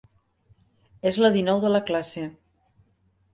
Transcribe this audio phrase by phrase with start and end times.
[1.11, 2.25] És la dinou de la classe.